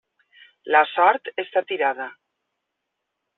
La 0.75 0.79
sort 0.93 1.29
està 1.43 1.63
tirada. 1.73 2.09